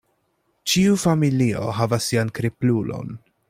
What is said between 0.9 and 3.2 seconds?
familio havas sian kriplulon.